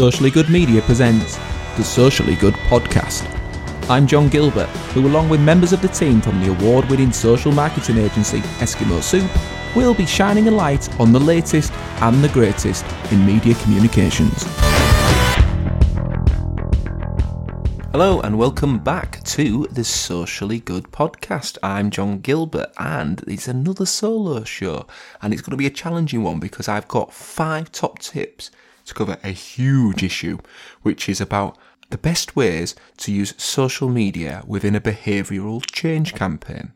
Socially 0.00 0.30
Good 0.30 0.48
Media 0.48 0.80
presents 0.80 1.36
the 1.76 1.84
Socially 1.84 2.34
Good 2.34 2.54
Podcast. 2.70 3.22
I'm 3.90 4.06
John 4.06 4.30
Gilbert, 4.30 4.70
who, 4.94 5.06
along 5.06 5.28
with 5.28 5.42
members 5.42 5.74
of 5.74 5.82
the 5.82 5.88
team 5.88 6.22
from 6.22 6.40
the 6.40 6.48
award 6.48 6.88
winning 6.88 7.12
social 7.12 7.52
marketing 7.52 7.98
agency 7.98 8.38
Eskimo 8.60 9.02
Soup, 9.02 9.30
will 9.76 9.92
be 9.92 10.06
shining 10.06 10.48
a 10.48 10.50
light 10.50 10.88
on 10.98 11.12
the 11.12 11.20
latest 11.20 11.70
and 12.00 12.24
the 12.24 12.30
greatest 12.30 12.86
in 13.12 13.26
media 13.26 13.54
communications. 13.56 14.42
Hello 17.92 18.22
and 18.22 18.38
welcome 18.38 18.78
back 18.78 19.22
to 19.24 19.66
the 19.70 19.84
Socially 19.84 20.60
Good 20.60 20.84
Podcast. 20.84 21.58
I'm 21.62 21.90
John 21.90 22.20
Gilbert 22.20 22.72
and 22.78 23.22
it's 23.26 23.48
another 23.48 23.84
solo 23.84 24.44
show 24.44 24.86
and 25.20 25.34
it's 25.34 25.42
going 25.42 25.50
to 25.50 25.58
be 25.58 25.66
a 25.66 25.70
challenging 25.70 26.22
one 26.22 26.40
because 26.40 26.68
I've 26.68 26.88
got 26.88 27.12
five 27.12 27.70
top 27.70 27.98
tips 27.98 28.50
to 28.90 28.94
cover 28.94 29.18
a 29.24 29.30
huge 29.30 30.02
issue, 30.02 30.38
which 30.82 31.08
is 31.08 31.20
about 31.20 31.56
the 31.90 31.98
best 31.98 32.36
ways 32.36 32.74
to 32.98 33.12
use 33.12 33.34
social 33.36 33.88
media 33.88 34.42
within 34.46 34.76
a 34.76 34.80
behavioural 34.80 35.64
change 35.72 36.14
campaign. 36.14 36.72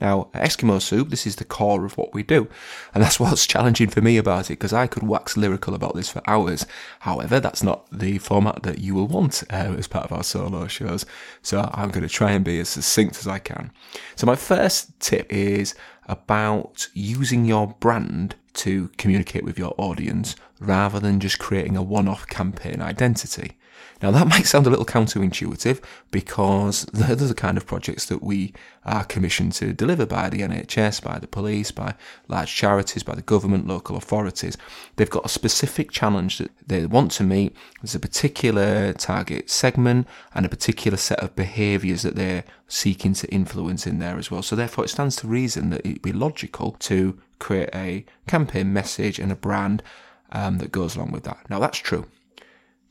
Now, 0.00 0.28
Eskimo 0.32 0.80
Soup, 0.80 1.08
this 1.08 1.26
is 1.26 1.36
the 1.36 1.44
core 1.44 1.84
of 1.84 1.98
what 1.98 2.14
we 2.14 2.22
do, 2.22 2.48
and 2.94 3.02
that's 3.02 3.18
what's 3.20 3.46
challenging 3.46 3.88
for 3.88 4.00
me 4.00 4.16
about 4.16 4.46
it 4.46 4.54
because 4.54 4.72
I 4.72 4.86
could 4.86 5.02
wax 5.02 5.36
lyrical 5.36 5.74
about 5.74 5.94
this 5.94 6.08
for 6.08 6.22
hours. 6.26 6.66
However, 7.00 7.40
that's 7.40 7.62
not 7.62 7.86
the 7.90 8.18
format 8.18 8.62
that 8.62 8.78
you 8.78 8.94
will 8.94 9.08
want 9.08 9.42
uh, 9.50 9.74
as 9.76 9.88
part 9.88 10.04
of 10.04 10.12
our 10.12 10.22
solo 10.22 10.68
shows, 10.68 11.04
so 11.42 11.68
I'm 11.74 11.90
going 11.90 12.06
to 12.06 12.08
try 12.08 12.32
and 12.32 12.44
be 12.44 12.60
as 12.60 12.68
succinct 12.68 13.18
as 13.18 13.26
I 13.26 13.38
can. 13.38 13.72
So, 14.14 14.26
my 14.26 14.36
first 14.36 14.98
tip 15.00 15.32
is 15.32 15.74
about 16.06 16.88
using 16.94 17.44
your 17.44 17.74
brand 17.80 18.36
to 18.58 18.88
communicate 18.96 19.44
with 19.44 19.58
your 19.58 19.74
audience 19.78 20.36
rather 20.60 20.98
than 21.00 21.20
just 21.20 21.38
creating 21.38 21.76
a 21.76 21.82
one 21.82 22.08
off 22.08 22.26
campaign 22.26 22.80
identity. 22.80 23.57
Now, 24.02 24.10
that 24.10 24.26
might 24.28 24.46
sound 24.46 24.66
a 24.66 24.70
little 24.70 24.84
counterintuitive 24.84 25.82
because 26.10 26.82
they're 26.92 27.16
the 27.16 27.34
kind 27.34 27.56
of 27.56 27.66
projects 27.66 28.06
that 28.06 28.22
we 28.22 28.52
are 28.84 29.04
commissioned 29.04 29.52
to 29.52 29.72
deliver 29.72 30.06
by 30.06 30.30
the 30.30 30.40
NHS, 30.40 31.02
by 31.02 31.18
the 31.18 31.26
police, 31.26 31.70
by 31.70 31.94
large 32.28 32.54
charities, 32.54 33.02
by 33.02 33.14
the 33.14 33.22
government, 33.22 33.66
local 33.66 33.96
authorities. 33.96 34.56
They've 34.96 35.10
got 35.10 35.26
a 35.26 35.28
specific 35.28 35.90
challenge 35.90 36.38
that 36.38 36.50
they 36.66 36.86
want 36.86 37.10
to 37.12 37.24
meet. 37.24 37.54
There's 37.82 37.94
a 37.94 38.00
particular 38.00 38.92
target 38.92 39.50
segment 39.50 40.06
and 40.34 40.46
a 40.46 40.48
particular 40.48 40.96
set 40.96 41.20
of 41.20 41.36
behaviours 41.36 42.02
that 42.02 42.16
they're 42.16 42.44
seeking 42.68 43.14
to 43.14 43.28
influence 43.28 43.86
in 43.86 43.98
there 43.98 44.18
as 44.18 44.30
well. 44.30 44.42
So, 44.42 44.56
therefore, 44.56 44.84
it 44.84 44.88
stands 44.88 45.16
to 45.16 45.26
reason 45.26 45.70
that 45.70 45.84
it'd 45.84 46.02
be 46.02 46.12
logical 46.12 46.72
to 46.80 47.18
create 47.38 47.70
a 47.74 48.04
campaign 48.26 48.72
message 48.72 49.18
and 49.18 49.32
a 49.32 49.36
brand 49.36 49.82
um, 50.32 50.58
that 50.58 50.72
goes 50.72 50.96
along 50.96 51.12
with 51.12 51.24
that. 51.24 51.38
Now, 51.48 51.58
that's 51.58 51.78
true. 51.78 52.06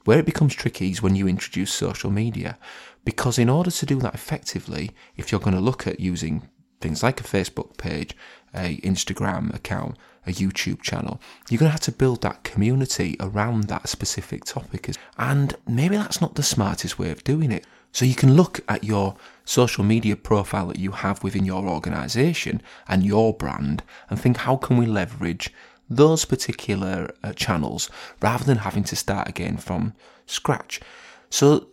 Where 0.08 0.20
it 0.20 0.26
becomes 0.26 0.56
tricky 0.56 0.90
is 0.90 1.02
when 1.02 1.18
you 1.18 1.28
introduce 1.28 1.74
social 1.74 2.10
media, 2.10 2.58
because 3.04 3.38
in 3.38 3.50
order 3.50 3.70
to 3.70 3.86
do 3.86 4.00
that 4.00 4.14
effectively, 4.14 4.92
if 5.18 5.30
you're 5.34 5.42
going 5.42 5.54
to 5.54 5.62
look 5.62 5.86
at 5.86 6.00
using 6.00 6.48
things 6.80 7.04
like 7.04 7.20
a 7.20 7.26
Facebook 7.26 7.76
page, 7.76 8.16
a 8.56 8.78
Instagram 8.78 9.54
account, 9.54 9.98
a 10.26 10.32
YouTube 10.32 10.82
channel, 10.82 11.20
you're 11.50 11.60
going 11.60 11.68
to 11.68 11.74
have 11.74 11.82
to 11.82 11.92
build 11.92 12.22
that 12.22 12.46
community 12.46 13.18
around 13.20 13.66
that 13.66 13.90
specific 13.90 14.46
topic. 14.46 14.96
And 15.18 15.58
maybe 15.68 15.98
that's 15.98 16.22
not 16.22 16.36
the 16.36 16.42
smartest 16.42 16.98
way 16.98 17.12
of 17.12 17.26
doing 17.26 17.52
it. 17.52 17.66
So 17.92 18.06
you 18.06 18.16
can 18.16 18.38
look 18.38 18.62
at 18.70 18.86
your 18.86 19.18
social 19.44 19.84
media 19.84 20.16
profile 20.16 20.68
that 20.68 20.80
you 20.80 20.92
have 20.92 21.22
within 21.22 21.44
your 21.44 21.68
organization 21.68 22.62
and 22.88 23.04
your 23.04 23.34
brand 23.34 23.84
and 24.10 24.18
think, 24.18 24.38
how 24.38 24.56
can 24.56 24.78
we 24.78 24.86
leverage 24.86 25.52
those 25.90 26.26
particular 26.26 27.14
uh, 27.24 27.34
channels 27.34 27.90
rather 28.22 28.44
than 28.44 28.60
having 28.60 28.84
to 28.86 28.96
start 28.96 29.28
again 29.28 29.58
from 29.58 29.94
scratch. 30.26 30.82
So 31.30 31.68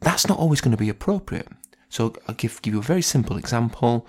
that's 0.00 0.28
not 0.28 0.38
always 0.38 0.60
going 0.60 0.72
to 0.72 0.82
be 0.82 0.88
appropriate. 0.88 1.48
So 1.88 2.14
I'll 2.26 2.34
give, 2.34 2.60
give 2.62 2.74
you 2.74 2.80
a 2.80 2.82
very 2.82 3.02
simple 3.02 3.36
example. 3.36 4.06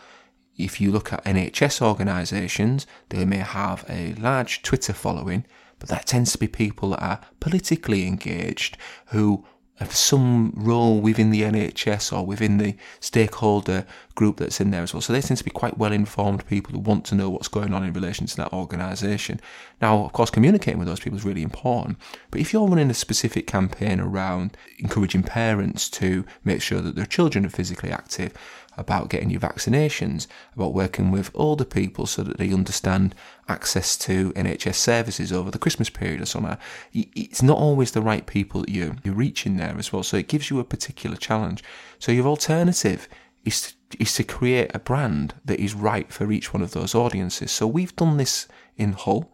If 0.57 0.79
you 0.79 0.91
look 0.91 1.11
at 1.11 1.25
NHS 1.25 1.81
organisations, 1.81 2.87
they 3.09 3.25
may 3.25 3.37
have 3.37 3.85
a 3.89 4.13
large 4.13 4.61
Twitter 4.61 4.93
following, 4.93 5.45
but 5.79 5.89
that 5.89 6.05
tends 6.05 6.31
to 6.31 6.37
be 6.37 6.47
people 6.47 6.91
that 6.91 7.03
are 7.03 7.21
politically 7.39 8.07
engaged 8.07 8.77
who 9.07 9.45
some 9.89 10.53
role 10.55 11.01
within 11.01 11.31
the 11.31 11.41
NHS 11.41 12.15
or 12.15 12.25
within 12.25 12.57
the 12.57 12.75
stakeholder 12.99 13.85
group 14.15 14.37
that's 14.37 14.61
in 14.61 14.71
there 14.71 14.83
as 14.83 14.93
well. 14.93 15.01
So 15.01 15.13
they 15.13 15.21
tend 15.21 15.37
to 15.39 15.43
be 15.43 15.51
quite 15.51 15.77
well 15.77 15.91
informed 15.91 16.45
people 16.45 16.73
who 16.73 16.79
want 16.79 17.05
to 17.05 17.15
know 17.15 17.29
what's 17.29 17.47
going 17.47 17.73
on 17.73 17.83
in 17.83 17.93
relation 17.93 18.27
to 18.27 18.37
that 18.37 18.53
organisation. 18.53 19.39
Now, 19.81 20.05
of 20.05 20.13
course, 20.13 20.29
communicating 20.29 20.79
with 20.79 20.87
those 20.87 20.99
people 20.99 21.17
is 21.17 21.25
really 21.25 21.41
important. 21.41 21.97
But 22.29 22.39
if 22.39 22.53
you're 22.53 22.67
running 22.67 22.89
a 22.89 22.93
specific 22.93 23.47
campaign 23.47 23.99
around 23.99 24.55
encouraging 24.77 25.23
parents 25.23 25.89
to 25.91 26.23
make 26.43 26.61
sure 26.61 26.81
that 26.81 26.95
their 26.95 27.05
children 27.05 27.45
are 27.45 27.49
physically 27.49 27.91
active, 27.91 28.33
about 28.77 29.09
getting 29.09 29.29
your 29.29 29.39
vaccinations, 29.39 30.27
about 30.55 30.73
working 30.73 31.11
with 31.11 31.31
older 31.33 31.65
people 31.65 32.05
so 32.05 32.23
that 32.23 32.37
they 32.37 32.53
understand 32.53 33.15
access 33.47 33.97
to 33.97 34.31
NHS 34.33 34.75
services 34.75 35.31
over 35.31 35.51
the 35.51 35.59
Christmas 35.59 35.89
period 35.89 36.21
or 36.21 36.25
something. 36.25 36.57
It's 36.93 37.41
not 37.41 37.57
always 37.57 37.91
the 37.91 38.01
right 38.01 38.25
people 38.25 38.61
that 38.61 38.69
you, 38.69 38.95
you're 39.03 39.13
reaching 39.13 39.57
there 39.57 39.75
as 39.77 39.91
well. 39.91 40.03
So 40.03 40.17
it 40.17 40.27
gives 40.27 40.49
you 40.49 40.59
a 40.59 40.63
particular 40.63 41.15
challenge. 41.15 41.63
So 41.99 42.11
your 42.11 42.27
alternative 42.27 43.07
is 43.45 43.73
to, 43.89 44.01
is 44.01 44.13
to 44.15 44.23
create 44.23 44.71
a 44.73 44.79
brand 44.79 45.35
that 45.45 45.59
is 45.59 45.73
right 45.73 46.11
for 46.11 46.31
each 46.31 46.53
one 46.53 46.63
of 46.63 46.71
those 46.71 46.95
audiences. 46.95 47.51
So 47.51 47.67
we've 47.67 47.95
done 47.95 48.17
this 48.17 48.47
in 48.77 48.93
Hull. 48.93 49.32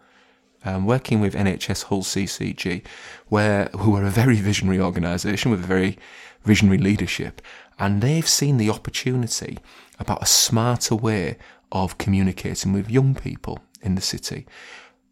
Um, 0.66 0.86
working 0.86 1.22
with 1.22 1.36
NHS 1.36 1.84
Hull 1.86 2.04
CCG, 2.04 2.84
where 3.30 3.70
who 3.78 3.96
are 3.96 4.04
a 4.04 4.10
very 4.10 4.36
visionary 4.36 4.80
organisation 4.80 5.52
with 5.52 5.64
a 5.64 5.68
very 5.68 5.98
visionary 6.44 6.78
leadership, 6.78 7.42
and 7.78 8.02
they've 8.02 8.28
seen 8.28 8.58
the 8.58 8.70
opportunity 8.70 9.60
about 10.00 10.22
a 10.22 10.26
smarter 10.26 10.96
way 10.96 11.38
of 11.72 11.98
communicating 11.98 12.74
with 12.74 12.90
young 12.90 13.16
people 13.16 13.60
in 13.82 13.96
the 13.96 14.02
city. 14.02 14.46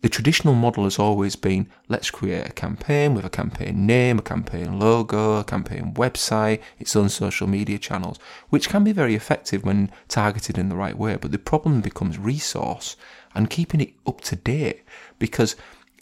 The 0.02 0.10
traditional 0.10 0.54
model 0.54 0.84
has 0.84 1.00
always 1.00 1.36
been 1.36 1.70
let's 1.88 2.12
create 2.12 2.48
a 2.48 2.54
campaign 2.54 3.16
with 3.16 3.26
a 3.26 3.32
campaign 3.32 3.88
name, 3.88 4.20
a 4.20 4.22
campaign 4.22 4.80
logo, 4.80 5.40
a 5.40 5.44
campaign 5.44 5.94
website, 5.96 6.62
its 6.78 6.96
own 6.96 7.10
social 7.10 7.48
media 7.48 7.80
channels, 7.80 8.20
which 8.50 8.70
can 8.70 8.84
be 8.84 8.92
very 8.92 9.16
effective 9.16 9.66
when 9.66 9.92
targeted 10.08 10.58
in 10.58 10.70
the 10.70 10.76
right 10.76 10.98
way. 10.98 11.16
But 11.16 11.32
the 11.32 11.40
problem 11.40 11.82
becomes 11.82 12.20
resource 12.20 12.96
and 13.34 13.50
keeping 13.50 13.82
it 13.82 13.94
up 14.06 14.22
to 14.22 14.36
date 14.36 14.84
because 15.18 15.56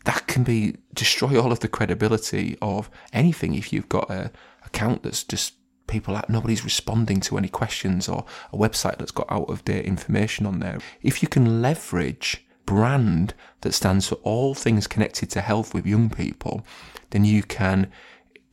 that 0.04 0.28
can 0.28 0.44
be 0.44 0.76
destroy 0.94 1.42
all 1.42 1.54
of 1.54 1.62
the 1.62 1.70
credibility 1.70 2.58
of 2.62 2.90
anything 3.14 3.56
if 3.56 3.72
you've 3.72 3.90
got 3.90 4.12
a 4.12 4.32
account 4.66 5.04
that's 5.04 5.24
just 5.24 5.54
people 5.88 6.16
out 6.16 6.30
nobody's 6.30 6.64
responding 6.64 7.20
to 7.22 7.38
any 7.38 7.48
questions 7.48 8.10
or 8.10 8.26
a 8.52 8.58
website 8.58 8.98
that's 8.98 9.12
got 9.12 9.32
out 9.32 9.50
of 9.50 9.64
date 9.64 9.86
information 9.86 10.46
on 10.46 10.60
there. 10.60 10.80
If 11.02 11.22
you 11.22 11.30
can 11.30 11.62
leverage 11.62 12.45
brand 12.66 13.34
that 13.62 13.74
stands 13.74 14.08
for 14.08 14.16
all 14.16 14.54
things 14.54 14.88
connected 14.88 15.30
to 15.32 15.42
health 15.42 15.74
with 15.74 15.86
young 15.86 16.10
people, 16.10 16.66
then 17.12 17.26
you 17.26 17.44
can 17.44 17.92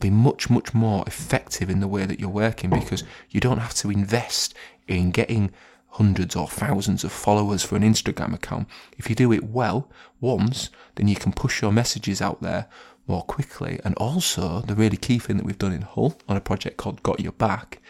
be 0.00 0.10
much, 0.10 0.50
much 0.50 0.74
more 0.74 1.04
effective 1.06 1.70
in 1.70 1.80
the 1.80 1.88
way 1.88 2.04
that 2.04 2.20
you're 2.20 2.28
working 2.28 2.70
because 2.70 3.04
you 3.30 3.40
don't 3.40 3.58
have 3.58 3.74
to 3.74 3.90
invest 3.90 4.54
in 4.88 5.10
getting 5.10 5.50
hundreds 5.90 6.34
or 6.34 6.48
thousands 6.48 7.04
of 7.04 7.12
followers 7.12 7.62
for 7.62 7.76
an 7.76 7.82
Instagram 7.82 8.34
account. 8.34 8.66
If 8.98 9.08
you 9.08 9.14
do 9.14 9.32
it 9.32 9.44
well 9.44 9.88
once, 10.20 10.70
then 10.94 11.06
you 11.06 11.16
can 11.16 11.32
push 11.32 11.62
your 11.62 11.72
messages 11.72 12.20
out 12.20 12.40
there 12.42 12.66
more 13.06 13.22
quickly. 13.22 13.78
And 13.84 13.94
also, 13.96 14.60
the 14.60 14.74
really 14.74 14.96
key 14.96 15.18
thing 15.18 15.36
that 15.36 15.44
we've 15.44 15.58
done 15.58 15.72
in 15.72 15.82
Hull 15.82 16.16
on 16.28 16.36
a 16.36 16.40
project 16.40 16.78
called 16.78 17.02
Got 17.02 17.20
Your 17.20 17.32
Back, 17.32 17.80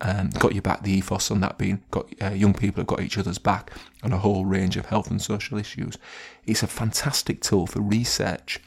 um, 0.00 0.30
got 0.30 0.52
your 0.52 0.62
back, 0.62 0.82
the 0.82 0.92
ethos 0.92 1.30
on 1.30 1.40
that 1.40 1.58
being 1.58 1.82
got 1.90 2.06
uh, 2.22 2.30
young 2.30 2.54
people 2.54 2.80
have 2.80 2.86
got 2.86 3.00
each 3.00 3.16
other's 3.16 3.38
back 3.38 3.72
on 4.02 4.12
a 4.12 4.18
whole 4.18 4.44
range 4.44 4.76
of 4.76 4.86
health 4.86 5.10
and 5.10 5.20
social 5.20 5.58
issues. 5.58 5.96
It's 6.44 6.62
a 6.62 6.66
fantastic 6.66 7.40
tool 7.40 7.66
for 7.66 7.80
research. 7.80 8.60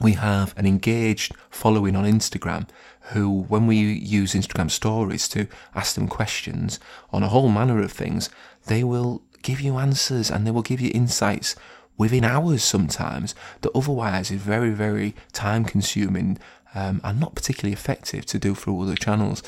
We 0.00 0.12
have 0.12 0.54
an 0.56 0.66
engaged 0.66 1.34
following 1.50 1.96
on 1.96 2.04
Instagram 2.04 2.68
who, 3.12 3.42
when 3.42 3.66
we 3.66 3.76
use 3.76 4.34
Instagram 4.34 4.70
stories 4.70 5.28
to 5.28 5.46
ask 5.74 5.94
them 5.94 6.08
questions 6.08 6.80
on 7.10 7.22
a 7.22 7.28
whole 7.28 7.48
manner 7.48 7.80
of 7.80 7.92
things, 7.92 8.28
they 8.66 8.84
will 8.84 9.22
give 9.42 9.60
you 9.60 9.78
answers 9.78 10.30
and 10.30 10.46
they 10.46 10.50
will 10.50 10.62
give 10.62 10.80
you 10.80 10.90
insights 10.92 11.54
within 11.96 12.24
hours 12.24 12.62
sometimes 12.62 13.34
that 13.62 13.74
otherwise 13.74 14.30
is 14.30 14.40
very, 14.40 14.70
very 14.70 15.14
time 15.32 15.64
consuming 15.64 16.38
um, 16.74 17.00
and 17.04 17.18
not 17.18 17.34
particularly 17.34 17.72
effective 17.72 18.26
to 18.26 18.38
do 18.38 18.54
through 18.54 18.82
other 18.82 18.96
channels. 18.96 19.42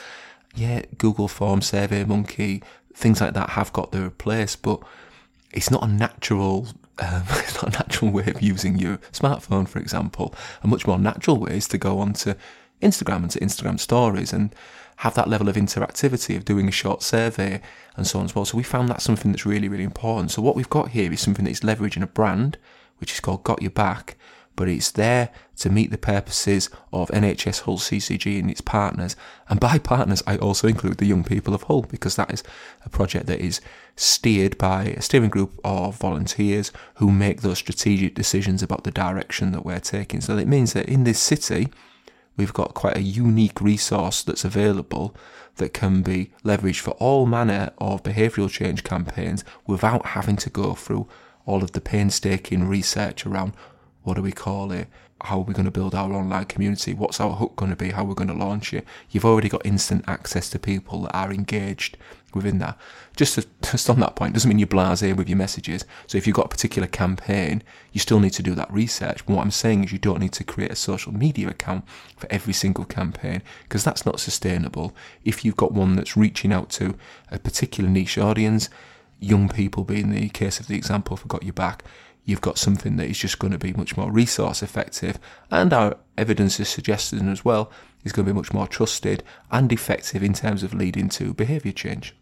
Yeah, 0.58 0.82
Google 0.98 1.28
Forms, 1.28 1.70
SurveyMonkey, 1.70 2.64
things 2.92 3.20
like 3.20 3.34
that 3.34 3.50
have 3.50 3.72
got 3.72 3.92
their 3.92 4.10
place, 4.10 4.56
but 4.56 4.80
it's 5.52 5.70
not 5.70 5.84
a 5.84 5.86
natural 5.86 6.66
um, 6.98 7.22
it's 7.30 7.54
not 7.62 7.68
a 7.68 7.78
natural 7.78 8.10
way 8.10 8.26
of 8.26 8.42
using 8.42 8.76
your 8.76 8.96
smartphone, 9.12 9.68
for 9.68 9.78
example. 9.78 10.34
A 10.64 10.66
much 10.66 10.84
more 10.84 10.98
natural 10.98 11.36
way 11.36 11.58
is 11.58 11.68
to 11.68 11.78
go 11.78 12.00
onto 12.00 12.34
Instagram 12.82 13.18
and 13.18 13.30
to 13.30 13.38
Instagram 13.38 13.78
stories 13.78 14.32
and 14.32 14.52
have 14.96 15.14
that 15.14 15.28
level 15.28 15.48
of 15.48 15.54
interactivity 15.54 16.36
of 16.36 16.44
doing 16.44 16.66
a 16.66 16.72
short 16.72 17.04
survey 17.04 17.60
and 17.96 18.04
so 18.04 18.18
on 18.18 18.24
as 18.24 18.34
well. 18.34 18.44
So 18.44 18.56
we 18.56 18.64
found 18.64 18.88
that 18.88 19.00
something 19.00 19.30
that's 19.30 19.46
really, 19.46 19.68
really 19.68 19.84
important. 19.84 20.32
So 20.32 20.42
what 20.42 20.56
we've 20.56 20.68
got 20.68 20.88
here 20.88 21.12
is 21.12 21.20
something 21.20 21.44
that 21.44 21.52
is 21.52 21.60
leveraging 21.60 22.02
a 22.02 22.08
brand, 22.08 22.58
which 22.98 23.12
is 23.12 23.20
called 23.20 23.44
Got 23.44 23.62
Your 23.62 23.70
Back, 23.70 24.16
but 24.58 24.68
it's 24.68 24.90
there 24.90 25.30
to 25.56 25.70
meet 25.70 25.92
the 25.92 25.96
purposes 25.96 26.68
of 26.92 27.08
NHS 27.10 27.60
Hull 27.60 27.78
CCG 27.78 28.40
and 28.40 28.50
its 28.50 28.60
partners. 28.60 29.14
And 29.48 29.60
by 29.60 29.78
partners, 29.78 30.20
I 30.26 30.36
also 30.36 30.66
include 30.66 30.98
the 30.98 31.06
young 31.06 31.22
people 31.22 31.54
of 31.54 31.62
Hull 31.62 31.82
because 31.82 32.16
that 32.16 32.34
is 32.34 32.42
a 32.84 32.88
project 32.88 33.26
that 33.26 33.38
is 33.38 33.60
steered 33.94 34.58
by 34.58 34.86
a 34.86 35.00
steering 35.00 35.30
group 35.30 35.60
of 35.62 35.96
volunteers 35.96 36.72
who 36.96 37.12
make 37.12 37.42
those 37.42 37.58
strategic 37.58 38.16
decisions 38.16 38.60
about 38.60 38.82
the 38.82 38.90
direction 38.90 39.52
that 39.52 39.64
we're 39.64 39.78
taking. 39.78 40.20
So 40.20 40.36
it 40.36 40.48
means 40.48 40.72
that 40.72 40.88
in 40.88 41.04
this 41.04 41.20
city, 41.20 41.68
we've 42.36 42.52
got 42.52 42.74
quite 42.74 42.96
a 42.96 43.02
unique 43.02 43.60
resource 43.60 44.24
that's 44.24 44.44
available 44.44 45.14
that 45.58 45.72
can 45.72 46.02
be 46.02 46.32
leveraged 46.44 46.80
for 46.80 46.92
all 46.92 47.26
manner 47.26 47.70
of 47.78 48.02
behavioural 48.02 48.50
change 48.50 48.82
campaigns 48.82 49.44
without 49.68 50.06
having 50.06 50.36
to 50.38 50.50
go 50.50 50.74
through 50.74 51.06
all 51.46 51.62
of 51.62 51.72
the 51.72 51.80
painstaking 51.80 52.66
research 52.66 53.24
around 53.24 53.52
what 54.08 54.16
do 54.16 54.22
we 54.22 54.32
call 54.32 54.72
it, 54.72 54.88
how 55.20 55.36
are 55.36 55.42
we 55.42 55.52
going 55.52 55.66
to 55.66 55.70
build 55.70 55.94
our 55.94 56.10
online 56.14 56.46
community, 56.46 56.94
what's 56.94 57.20
our 57.20 57.34
hook 57.34 57.54
going 57.56 57.70
to 57.70 57.76
be, 57.76 57.90
how 57.90 58.02
are 58.02 58.06
we're 58.06 58.14
going 58.14 58.26
to 58.28 58.34
launch 58.34 58.72
it. 58.72 58.86
You've 59.10 59.26
already 59.26 59.50
got 59.50 59.66
instant 59.66 60.02
access 60.08 60.48
to 60.48 60.58
people 60.58 61.02
that 61.02 61.14
are 61.14 61.30
engaged 61.30 61.98
within 62.32 62.58
that. 62.60 62.78
Just, 63.16 63.34
to, 63.34 63.46
just 63.70 63.90
on 63.90 64.00
that 64.00 64.16
point, 64.16 64.32
doesn't 64.32 64.48
mean 64.48 64.58
you're 64.58 64.66
blasé 64.66 65.14
with 65.14 65.28
your 65.28 65.36
messages. 65.36 65.84
So 66.06 66.16
if 66.16 66.26
you've 66.26 66.36
got 66.36 66.46
a 66.46 66.48
particular 66.48 66.88
campaign, 66.88 67.62
you 67.92 68.00
still 68.00 68.18
need 68.18 68.32
to 68.32 68.42
do 68.42 68.54
that 68.54 68.72
research. 68.72 69.26
But 69.26 69.34
what 69.34 69.42
I'm 69.42 69.50
saying 69.50 69.84
is 69.84 69.92
you 69.92 69.98
don't 69.98 70.20
need 70.20 70.32
to 70.32 70.44
create 70.44 70.72
a 70.72 70.76
social 70.76 71.12
media 71.12 71.48
account 71.48 71.84
for 72.16 72.26
every 72.32 72.54
single 72.54 72.86
campaign 72.86 73.42
because 73.64 73.84
that's 73.84 74.06
not 74.06 74.20
sustainable. 74.20 74.96
If 75.22 75.44
you've 75.44 75.56
got 75.56 75.72
one 75.72 75.96
that's 75.96 76.16
reaching 76.16 76.50
out 76.50 76.70
to 76.70 76.96
a 77.30 77.38
particular 77.38 77.90
niche 77.90 78.16
audience, 78.16 78.70
young 79.20 79.50
people 79.50 79.84
being 79.84 80.10
the 80.10 80.30
case 80.30 80.60
of 80.60 80.66
the 80.66 80.76
example 80.76 81.14
for 81.18 81.28
Got 81.28 81.42
Your 81.42 81.52
Back, 81.52 81.84
you've 82.28 82.42
got 82.42 82.58
something 82.58 82.96
that 82.96 83.08
is 83.08 83.18
just 83.18 83.38
going 83.38 83.52
to 83.52 83.58
be 83.58 83.72
much 83.72 83.96
more 83.96 84.12
resource 84.12 84.62
effective. 84.62 85.18
And 85.50 85.72
our 85.72 85.96
evidence 86.18 86.60
is 86.60 86.68
suggesting 86.68 87.26
as 87.26 87.42
well 87.42 87.72
is 88.04 88.12
going 88.12 88.26
to 88.26 88.32
be 88.34 88.36
much 88.36 88.52
more 88.52 88.66
trusted 88.66 89.24
and 89.50 89.72
effective 89.72 90.22
in 90.22 90.34
terms 90.34 90.62
of 90.62 90.74
leading 90.74 91.08
to 91.08 91.32
behaviour 91.32 91.72
change. 91.72 92.14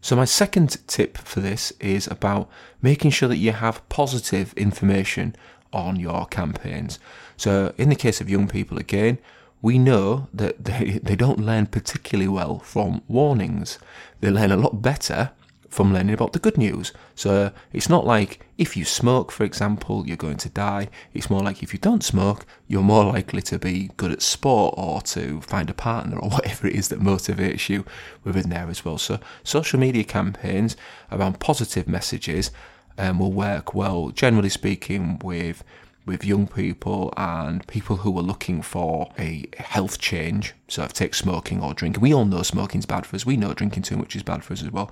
So, 0.00 0.16
my 0.16 0.24
second 0.24 0.84
tip 0.88 1.16
for 1.16 1.38
this 1.38 1.72
is 1.78 2.08
about 2.08 2.50
making 2.82 3.12
sure 3.12 3.28
that 3.28 3.36
you 3.38 3.52
have 3.52 3.88
positive 3.88 4.52
information 4.54 5.36
on 5.72 5.94
your 5.94 6.26
campaigns. 6.26 6.98
So, 7.36 7.72
in 7.78 7.88
the 7.88 7.94
case 7.94 8.20
of 8.20 8.28
young 8.28 8.48
people, 8.48 8.78
again, 8.78 9.18
we 9.62 9.78
know 9.78 10.26
that 10.34 10.64
they, 10.64 10.98
they 11.02 11.14
don't 11.14 11.38
learn 11.38 11.66
particularly 11.66 12.28
well 12.28 12.58
from 12.58 13.02
warnings. 13.06 13.78
They 14.20 14.30
learn 14.30 14.50
a 14.50 14.56
lot 14.56 14.82
better 14.82 15.30
from 15.76 15.92
learning 15.92 16.14
about 16.14 16.32
the 16.32 16.38
good 16.38 16.56
news. 16.56 16.90
So 17.14 17.52
it's 17.70 17.90
not 17.90 18.06
like 18.06 18.40
if 18.56 18.78
you 18.78 18.86
smoke, 18.86 19.30
for 19.30 19.44
example, 19.44 20.06
you're 20.06 20.16
going 20.16 20.38
to 20.38 20.48
die. 20.48 20.88
It's 21.12 21.28
more 21.28 21.42
like 21.42 21.62
if 21.62 21.74
you 21.74 21.78
don't 21.78 22.02
smoke, 22.02 22.46
you're 22.66 22.80
more 22.80 23.04
likely 23.04 23.42
to 23.42 23.58
be 23.58 23.90
good 23.98 24.10
at 24.10 24.22
sport 24.22 24.74
or 24.78 25.02
to 25.02 25.42
find 25.42 25.68
a 25.68 25.74
partner 25.74 26.18
or 26.18 26.30
whatever 26.36 26.66
it 26.66 26.74
is 26.74 26.88
that 26.88 27.00
motivates 27.00 27.68
you 27.68 27.84
within 28.24 28.48
there 28.48 28.68
as 28.70 28.86
well. 28.86 28.96
So 28.96 29.20
social 29.44 29.78
media 29.78 30.02
campaigns 30.02 30.78
around 31.12 31.40
positive 31.40 31.86
messages 31.86 32.50
um, 32.96 33.18
will 33.18 33.32
work 33.32 33.74
well, 33.74 34.08
generally 34.08 34.48
speaking, 34.48 35.20
with 35.22 35.62
with 36.06 36.24
young 36.24 36.46
people 36.46 37.12
and 37.16 37.66
people 37.66 37.96
who 37.96 38.16
are 38.16 38.22
looking 38.22 38.62
for 38.62 39.10
a 39.18 39.44
health 39.58 39.98
change. 39.98 40.54
So 40.68 40.84
if 40.84 40.92
take 40.92 41.14
smoking 41.14 41.60
or 41.60 41.74
drinking, 41.74 42.00
we 42.00 42.14
all 42.14 42.24
know 42.24 42.42
smoking's 42.42 42.86
bad 42.86 43.04
for 43.04 43.16
us. 43.16 43.26
We 43.26 43.36
know 43.36 43.52
drinking 43.52 43.82
too 43.82 43.96
much 43.96 44.14
is 44.14 44.22
bad 44.22 44.44
for 44.44 44.52
us 44.52 44.62
as 44.62 44.70
well. 44.70 44.90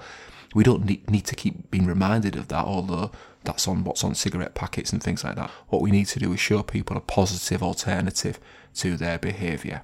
We 0.55 0.63
don't 0.65 0.85
need, 0.85 1.27
to 1.27 1.35
keep 1.35 1.71
being 1.71 1.87
reminded 1.87 2.37
of 2.37 2.49
that, 2.49 2.65
although 2.65 3.11
that's 3.43 3.69
on 3.69 3.85
what's 3.85 4.05
on 4.05 4.15
cigarette 4.15 4.55
packets 4.55 4.93
and 4.93 5.03
things 5.03 5.25
like 5.25 5.37
that. 5.37 5.51
What 5.69 5.83
we 5.83 5.91
need 5.91 6.07
to 6.07 6.19
do 6.19 6.33
is 6.33 6.41
show 6.41 6.63
people 6.63 6.97
a 6.97 7.01
positive 7.01 7.63
alternative 7.63 8.39
to 8.77 8.97
their 8.97 9.19
behaviour. 9.19 9.83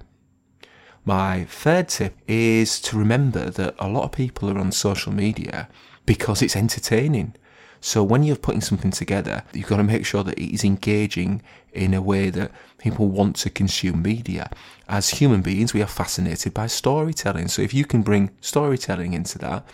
My 1.03 1.45
third 1.45 1.89
tip 1.89 2.15
is 2.27 2.79
to 2.81 2.97
remember 2.97 3.49
that 3.49 3.75
a 3.79 3.87
lot 3.87 4.03
of 4.03 4.11
people 4.11 4.49
are 4.49 4.57
on 4.57 4.71
social 4.71 5.11
media 5.11 5.67
because 6.05 6.41
it's 6.41 6.55
entertaining. 6.55 7.35
So 7.83 8.03
when 8.03 8.21
you're 8.21 8.35
putting 8.35 8.61
something 8.61 8.91
together, 8.91 9.43
you've 9.53 9.67
got 9.67 9.77
to 9.77 9.83
make 9.83 10.05
sure 10.05 10.23
that 10.23 10.37
it 10.37 10.53
is 10.53 10.63
engaging 10.63 11.41
in 11.73 11.95
a 11.95 12.01
way 12.01 12.29
that 12.29 12.51
people 12.77 13.07
want 13.07 13.35
to 13.37 13.49
consume 13.49 14.03
media. 14.03 14.51
As 14.87 15.09
human 15.09 15.41
beings, 15.41 15.73
we 15.73 15.81
are 15.81 15.87
fascinated 15.87 16.53
by 16.53 16.67
storytelling. 16.67 17.47
So 17.47 17.63
if 17.63 17.73
you 17.73 17.85
can 17.85 18.03
bring 18.03 18.29
storytelling 18.39 19.13
into 19.13 19.39
that, 19.39 19.65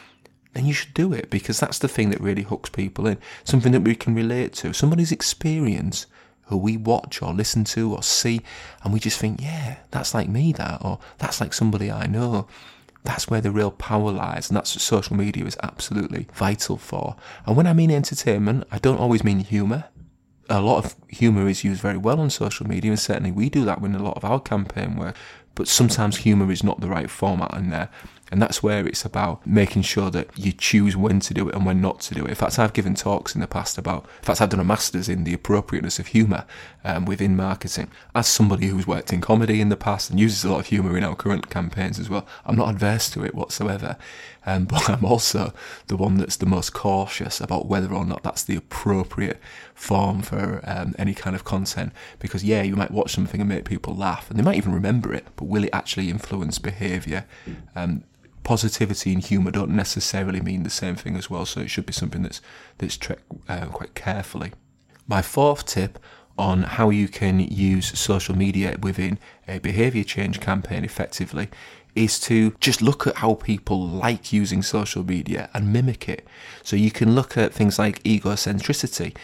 then 0.53 0.65
you 0.65 0.73
should 0.73 0.94
do 0.94 1.13
it 1.13 1.29
because 1.29 1.59
that's 1.59 1.79
the 1.79 1.88
thing 1.88 2.09
that 2.09 2.21
really 2.21 2.44
hooks 2.44 2.69
people 2.69 3.07
in. 3.07 3.17
Something 3.44 3.71
that 3.73 3.83
we 3.83 3.95
can 3.95 4.15
relate 4.15 4.53
to, 4.53 4.73
somebody's 4.73 5.11
experience 5.11 6.07
who 6.47 6.57
we 6.57 6.77
watch 6.77 7.21
or 7.21 7.33
listen 7.33 7.63
to 7.65 7.94
or 7.94 8.01
see, 8.01 8.41
and 8.83 8.94
we 8.94 8.99
just 8.99 9.19
think, 9.19 9.41
yeah, 9.41 9.77
that's 9.91 10.13
like 10.13 10.29
me, 10.29 10.53
that, 10.53 10.83
or 10.83 10.99
that's 11.17 11.41
like 11.41 11.53
somebody 11.53 11.91
I 11.91 12.07
know. 12.07 12.47
That's 13.03 13.29
where 13.29 13.41
the 13.41 13.51
real 13.51 13.71
power 13.71 14.11
lies, 14.11 14.49
and 14.49 14.57
that's 14.57 14.75
what 14.75 14.81
social 14.81 15.15
media 15.15 15.45
is 15.45 15.57
absolutely 15.63 16.27
vital 16.33 16.77
for. 16.77 17.15
And 17.45 17.55
when 17.55 17.67
I 17.67 17.73
mean 17.73 17.91
entertainment, 17.91 18.65
I 18.71 18.79
don't 18.79 18.99
always 18.99 19.23
mean 19.23 19.39
humour. 19.39 19.85
A 20.49 20.61
lot 20.61 20.83
of 20.83 20.95
humour 21.09 21.47
is 21.47 21.63
used 21.63 21.81
very 21.81 21.97
well 21.97 22.19
on 22.19 22.29
social 22.29 22.67
media, 22.67 22.91
and 22.91 22.99
certainly 22.99 23.31
we 23.31 23.49
do 23.49 23.65
that 23.65 23.79
in 23.79 23.95
a 23.95 24.03
lot 24.03 24.17
of 24.17 24.25
our 24.25 24.39
campaign 24.39 24.95
work. 24.95 25.15
But 25.55 25.67
sometimes 25.67 26.17
humour 26.17 26.51
is 26.51 26.63
not 26.63 26.79
the 26.79 26.88
right 26.88 27.09
format 27.09 27.53
in 27.53 27.69
there. 27.69 27.89
And 28.31 28.41
that's 28.41 28.62
where 28.62 28.85
it's 28.85 29.06
about 29.06 29.45
making 29.47 29.83
sure 29.83 30.09
that 30.09 30.29
you 30.38 30.51
choose 30.51 30.97
when 30.97 31.19
to 31.21 31.33
do 31.33 31.47
it 31.47 31.56
and 31.56 31.65
when 31.65 31.79
not 31.79 32.01
to 32.01 32.13
do 32.13 32.25
it. 32.25 32.29
In 32.29 32.35
fact, 32.35 32.59
I've 32.59 32.74
given 32.74 32.94
talks 32.94 33.33
in 33.33 33.41
the 33.41 33.47
past 33.47 33.77
about, 33.77 34.03
in 34.03 34.24
fact, 34.24 34.41
I've 34.41 34.50
done 34.50 34.59
a 34.59 34.65
master's 34.65 35.07
in 35.07 35.24
the 35.24 35.33
appropriateness 35.33 35.97
of 35.97 36.07
humour 36.07 36.45
um, 36.83 37.06
within 37.06 37.38
marketing. 37.38 37.89
As 38.13 38.27
somebody 38.27 38.68
who's 38.68 38.85
worked 38.85 39.13
in 39.13 39.21
comedy 39.21 39.62
in 39.62 39.69
the 39.69 39.77
past 39.77 40.09
and 40.09 40.19
uses 40.19 40.44
a 40.44 40.51
lot 40.51 40.59
of 40.59 40.68
humour 40.68 40.97
in 40.97 41.06
our 41.06 41.15
current 41.15 41.50
campaigns 41.50 42.00
as 42.00 42.09
well, 42.09 42.27
I'm 42.45 42.57
not 42.57 42.69
adverse 42.69 43.09
to 43.12 43.24
it 43.24 43.33
whatsoever. 43.33 43.97
Um, 44.45 44.65
but 44.69 44.89
I'm 44.89 45.06
also 45.06 45.53
the 45.88 45.97
one 45.97 46.18
that's 46.18 46.38
the 46.38 46.45
most 46.45 46.73
cautious 46.73 47.39
about 47.39 47.68
whether 47.68 47.94
or 47.94 48.06
not 48.06 48.23
that's 48.23 48.44
the 48.44 48.57
appropriate 48.57 49.39
form 49.73 50.21
for 50.21 50.62
um, 50.65 50.95
any 50.97 51.13
kind 51.13 51.35
of 51.35 51.44
content. 51.45 51.94
Because, 52.19 52.44
yeah, 52.44 52.62
you 52.62 52.75
might 52.75 52.91
watch 52.91 53.13
something 53.13 53.39
and 53.39 53.50
make 53.50 53.63
people 53.65 53.95
laugh, 53.95 54.30
and 54.30 54.38
they 54.38 54.44
might 54.44 54.57
even 54.57 54.73
remember 54.73 55.13
it, 55.13 55.27
but 55.38 55.45
will 55.45 55.63
it 55.63 55.69
actually 55.71 56.09
influence 56.09 56.59
behaviour? 56.59 57.25
Positivity 58.47 59.11
and 59.11 59.23
humour 59.23 59.51
don't 59.51 59.75
necessarily 59.83 60.39
mean 60.39 60.63
the 60.63 60.69
same 60.69 60.95
thing 60.95 61.17
as 61.17 61.29
well, 61.29 61.45
so 61.45 61.59
it 61.59 61.69
should 61.69 61.85
be 61.85 61.91
something 61.91 62.23
that's 62.23 62.41
that's 62.77 62.95
trekked 62.95 63.29
uh, 63.49 63.65
quite 63.65 63.94
carefully. 63.94 64.53
My 65.05 65.21
fourth 65.21 65.65
tip 65.65 65.99
on 66.38 66.63
how 66.63 66.89
you 66.89 67.09
can 67.09 67.39
use 67.39 67.99
social 67.99 68.37
media 68.37 68.77
within 68.81 69.19
a 69.49 69.59
behaviour 69.59 70.06
change 70.06 70.39
campaign 70.39 70.85
effectively 70.85 71.49
is 71.94 72.19
to 72.21 72.51
just 72.61 72.81
look 72.81 73.06
at 73.06 73.18
how 73.18 73.33
people 73.33 73.85
like 73.85 74.31
using 74.31 74.61
social 74.61 75.04
media 75.04 75.49
and 75.54 75.73
mimic 75.73 76.07
it. 76.07 76.25
So 76.63 76.75
you 76.75 76.92
can 76.92 77.16
look 77.16 77.37
at 77.37 77.54
things 77.54 77.77
like 77.77 78.01
egocentricity. 78.04 79.18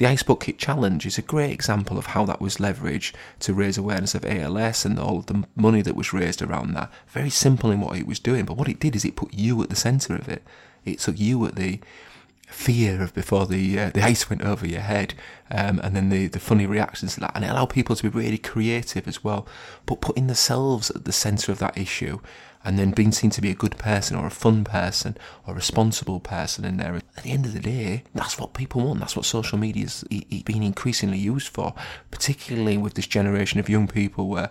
The 0.00 0.06
Ice 0.06 0.22
Bucket 0.22 0.56
Challenge 0.56 1.04
is 1.04 1.18
a 1.18 1.20
great 1.20 1.50
example 1.50 1.98
of 1.98 2.06
how 2.06 2.24
that 2.24 2.40
was 2.40 2.56
leveraged 2.56 3.12
to 3.40 3.52
raise 3.52 3.76
awareness 3.76 4.14
of 4.14 4.24
ALS 4.24 4.86
and 4.86 4.98
all 4.98 5.20
the 5.20 5.44
money 5.54 5.82
that 5.82 5.94
was 5.94 6.14
raised 6.14 6.40
around 6.40 6.72
that. 6.72 6.90
Very 7.08 7.28
simple 7.28 7.70
in 7.70 7.82
what 7.82 7.98
it 7.98 8.06
was 8.06 8.18
doing, 8.18 8.46
but 8.46 8.56
what 8.56 8.70
it 8.70 8.80
did 8.80 8.96
is 8.96 9.04
it 9.04 9.14
put 9.14 9.34
you 9.34 9.62
at 9.62 9.68
the 9.68 9.76
centre 9.76 10.14
of 10.14 10.26
it. 10.26 10.42
It 10.86 11.00
took 11.00 11.20
you 11.20 11.44
at 11.44 11.56
the 11.56 11.80
fear 12.46 13.02
of 13.02 13.12
before 13.12 13.44
the 13.44 13.78
uh, 13.78 13.90
the 13.90 14.02
ice 14.02 14.30
went 14.30 14.40
over 14.40 14.66
your 14.66 14.80
head, 14.80 15.12
um, 15.50 15.78
and 15.84 15.94
then 15.94 16.08
the, 16.08 16.28
the 16.28 16.40
funny 16.40 16.64
reactions 16.64 17.12
to 17.14 17.20
that, 17.20 17.32
and 17.34 17.44
it 17.44 17.50
allowed 17.50 17.68
people 17.68 17.94
to 17.94 18.10
be 18.10 18.18
really 18.18 18.38
creative 18.38 19.06
as 19.06 19.22
well, 19.22 19.46
but 19.84 20.00
putting 20.00 20.28
themselves 20.28 20.90
at 20.90 21.04
the 21.04 21.12
centre 21.12 21.52
of 21.52 21.58
that 21.58 21.76
issue 21.76 22.20
and 22.64 22.78
then 22.78 22.90
being 22.90 23.12
seen 23.12 23.30
to 23.30 23.40
be 23.40 23.50
a 23.50 23.54
good 23.54 23.78
person 23.78 24.16
or 24.16 24.26
a 24.26 24.30
fun 24.30 24.64
person 24.64 25.16
or 25.46 25.52
a 25.52 25.56
responsible 25.56 26.20
person 26.20 26.64
in 26.64 26.76
there. 26.76 26.94
At 26.94 27.22
the 27.22 27.30
end 27.30 27.46
of 27.46 27.54
the 27.54 27.60
day, 27.60 28.04
that's 28.14 28.38
what 28.38 28.52
people 28.52 28.82
want. 28.82 29.00
That's 29.00 29.16
what 29.16 29.24
social 29.24 29.56
media 29.56 29.86
is 29.86 30.04
being 30.44 30.62
increasingly 30.62 31.18
used 31.18 31.48
for, 31.48 31.74
particularly 32.10 32.76
with 32.76 32.94
this 32.94 33.06
generation 33.06 33.60
of 33.60 33.68
young 33.68 33.88
people 33.88 34.28
where 34.28 34.50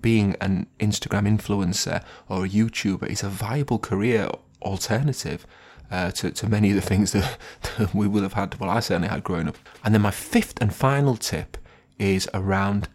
being 0.00 0.36
an 0.40 0.68
Instagram 0.78 1.26
influencer 1.26 2.04
or 2.28 2.44
a 2.44 2.48
YouTuber 2.48 3.08
is 3.08 3.22
a 3.22 3.28
viable 3.28 3.78
career 3.78 4.28
alternative. 4.62 5.46
Uh, 5.90 6.10
to, 6.10 6.30
to 6.30 6.46
many 6.46 6.68
of 6.68 6.74
the 6.74 6.82
things 6.82 7.12
that, 7.12 7.38
that 7.78 7.94
we 7.94 8.06
would 8.06 8.22
have 8.22 8.34
had, 8.34 8.54
well, 8.60 8.68
I 8.68 8.80
certainly 8.80 9.08
had 9.08 9.24
growing 9.24 9.48
up. 9.48 9.56
And 9.82 9.94
then 9.94 10.02
my 10.02 10.10
fifth 10.10 10.60
and 10.60 10.72
final 10.72 11.16
tip 11.16 11.56
is 11.98 12.28
around 12.34 12.88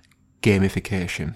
gamification. 0.44 1.34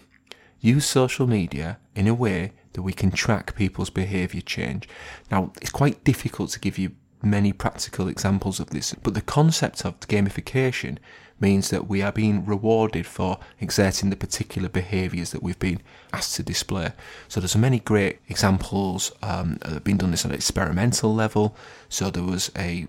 Use 0.59 0.85
social 0.85 1.25
media 1.25 1.79
in 1.95 2.07
a 2.07 2.13
way 2.13 2.53
that 2.73 2.81
we 2.81 2.93
can 2.93 3.11
track 3.11 3.55
people's 3.55 3.89
behaviour 3.89 4.41
change. 4.41 4.87
Now, 5.31 5.51
it's 5.61 5.71
quite 5.71 6.03
difficult 6.03 6.51
to 6.51 6.59
give 6.59 6.77
you 6.77 6.91
many 7.23 7.51
practical 7.51 8.07
examples 8.07 8.59
of 8.59 8.69
this, 8.69 8.93
but 8.93 9.13
the 9.13 9.21
concept 9.21 9.85
of 9.85 9.99
gamification 10.01 10.97
means 11.39 11.69
that 11.69 11.87
we 11.87 12.01
are 12.01 12.11
being 12.11 12.45
rewarded 12.45 13.05
for 13.05 13.39
exerting 13.59 14.09
the 14.09 14.15
particular 14.15 14.69
behaviours 14.69 15.31
that 15.31 15.43
we've 15.43 15.59
been 15.59 15.81
asked 16.13 16.35
to 16.35 16.43
display. 16.43 16.91
So 17.27 17.39
there's 17.39 17.55
many 17.55 17.79
great 17.79 18.19
examples 18.27 19.11
um, 19.21 19.57
that 19.61 19.73
have 19.73 19.83
been 19.83 19.97
done 19.97 20.11
this 20.11 20.25
at 20.25 20.31
an 20.31 20.35
experimental 20.35 21.13
level. 21.13 21.55
So 21.89 22.09
there 22.09 22.23
was 22.23 22.51
a, 22.57 22.87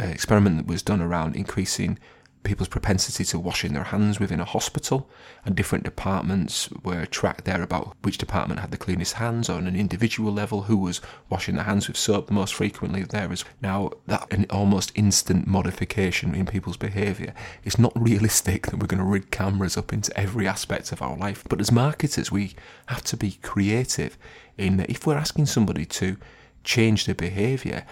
a 0.00 0.10
experiment 0.10 0.56
that 0.56 0.66
was 0.66 0.82
done 0.82 1.02
around 1.02 1.36
increasing 1.36 1.98
people's 2.44 2.68
propensity 2.68 3.24
to 3.24 3.38
washing 3.38 3.72
their 3.72 3.84
hands 3.84 4.18
within 4.18 4.40
a 4.40 4.44
hospital, 4.44 5.08
and 5.44 5.54
different 5.54 5.84
departments 5.84 6.68
were 6.82 7.06
tracked 7.06 7.44
there 7.44 7.62
about 7.62 7.96
which 8.02 8.18
department 8.18 8.60
had 8.60 8.70
the 8.70 8.76
cleanest 8.76 9.14
hands 9.14 9.48
on 9.48 9.66
an 9.66 9.76
individual 9.76 10.32
level, 10.32 10.62
who 10.62 10.76
was 10.76 11.00
washing 11.30 11.54
their 11.54 11.64
hands 11.64 11.88
with 11.88 11.96
soap 11.96 12.26
the 12.26 12.32
most 12.32 12.54
frequently 12.54 13.02
there 13.02 13.32
is 13.32 13.44
now 13.60 13.90
that 14.06 14.32
an 14.32 14.46
almost 14.50 14.92
instant 14.94 15.46
modification 15.46 16.34
in 16.34 16.46
people's 16.46 16.76
behaviour. 16.76 17.32
It's 17.64 17.78
not 17.78 17.92
realistic 17.94 18.66
that 18.66 18.78
we're 18.78 18.86
going 18.86 19.02
to 19.02 19.04
rig 19.04 19.30
cameras 19.30 19.76
up 19.76 19.92
into 19.92 20.16
every 20.18 20.46
aspect 20.48 20.92
of 20.92 21.02
our 21.02 21.16
life, 21.16 21.44
but 21.48 21.60
as 21.60 21.70
marketers, 21.70 22.32
we 22.32 22.54
have 22.86 23.02
to 23.04 23.16
be 23.16 23.38
creative 23.42 24.18
in 24.58 24.76
that 24.76 24.90
if 24.90 25.06
we're 25.06 25.16
asking 25.16 25.46
somebody 25.46 25.84
to 25.84 26.16
change 26.64 27.06
their 27.06 27.14
behaviour, 27.14 27.84